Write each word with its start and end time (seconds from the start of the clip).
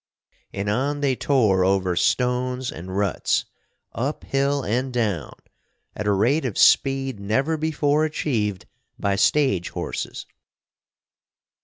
And 0.51 0.67
on 0.67 1.01
they 1.01 1.15
tore 1.15 1.63
over 1.63 1.95
stones 1.95 2.71
and 2.71 2.97
ruts, 2.97 3.45
up 3.93 4.23
hill 4.23 4.63
and 4.63 4.91
down, 4.91 5.35
at 5.95 6.07
a 6.07 6.11
rate 6.11 6.43
of 6.43 6.57
speed 6.57 7.19
never 7.19 7.55
before 7.55 8.03
achieved 8.03 8.65
by 8.99 9.15
stage 9.15 9.69
horses. 9.69 10.25